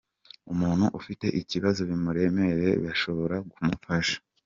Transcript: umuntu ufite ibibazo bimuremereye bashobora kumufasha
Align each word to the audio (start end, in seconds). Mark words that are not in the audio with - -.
umuntu 0.51 0.85
ufite 0.99 1.25
ibibazo 1.39 1.81
bimuremereye 1.89 2.71
bashobora 2.85 3.35
kumufasha 3.51 4.17